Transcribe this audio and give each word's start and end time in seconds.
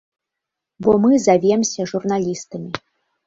Бо 0.85 0.95
мы 1.03 1.11
завемся 1.27 1.85
журналістамі. 1.91 2.71